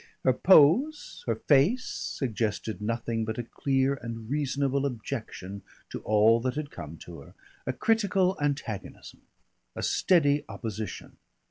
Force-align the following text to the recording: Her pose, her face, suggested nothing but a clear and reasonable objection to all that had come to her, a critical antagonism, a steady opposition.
Her 0.23 0.33
pose, 0.33 1.23
her 1.27 1.35
face, 1.35 1.85
suggested 1.87 2.81
nothing 2.81 3.23
but 3.23 3.37
a 3.37 3.43
clear 3.43 3.93
and 3.93 4.31
reasonable 4.31 4.87
objection 4.87 5.61
to 5.91 5.99
all 6.01 6.39
that 6.39 6.55
had 6.55 6.71
come 6.71 6.97
to 7.05 7.19
her, 7.19 7.35
a 7.67 7.73
critical 7.73 8.35
antagonism, 8.41 9.21
a 9.75 9.83
steady 9.83 10.43
opposition. 10.49 11.17